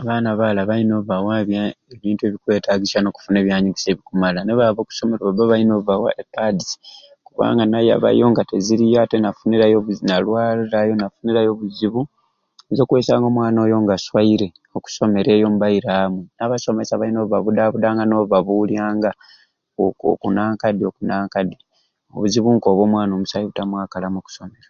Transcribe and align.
"Abaana 0.00 0.26
abaala 0.30 0.60
balina 0.70 0.92
okubawa 0.96 1.32
ebya 1.42 1.62
ebintu 1.94 2.22
ebikwetaagisya 2.24 2.98
n'okufuna 3.00 3.38
ebyanyegesya 3.40 3.90
ebikumala 3.92 4.38
nibaaba 4.42 4.80
oku 4.82 4.92
masomero 4.92 5.22
babba 5.26 5.50
balina 5.50 5.72
okubawa 5.74 6.08
epaadizi 6.22 6.76
kubanga 7.26 7.62
nayabayo 7.70 8.24
nga 8.30 8.42
tiziriyo 8.50 8.96
ate 9.00 9.16
n'afunirayo 9.20 9.76
obuzi 9.80 10.02
n'alwarayo 10.04 10.92
n'afunirayo 10.96 11.50
obuzibu 11.52 12.00
oyinza 12.66 12.82
okwesanga 12.84 13.20
ng'omwana 13.22 13.58
oyo 13.64 13.76
ng'aswaire 13.82 14.48
oku 14.76 14.88
somero 14.96 15.30
eyo 15.36 15.46
n'abaira 15.50 15.88
baamwe 15.96 16.22
n'abasomesa 16.36 16.98
balina 17.00 17.18
okubabudaabudanga 17.20 18.02
n'okubabuulyanga, 18.06 19.10
""Okukunanka 19.84 20.66
di? 20.76 20.82
Okunanka 20.90 21.38
di?"" 21.48 21.56
Obuzibu 22.14 22.48
k'obwo 22.62 22.82
omwana 22.86 23.12
omusaayi 23.14 23.44
obutamwakalamu 23.46 24.18
oku 24.20 24.30
somero" 24.38 24.62